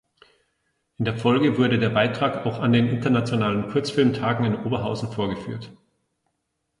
[0.97, 5.75] In der Folge wurde der Beitrag auch an den Internationalen Kurzfilmtage in Oberhausen vorgeführt.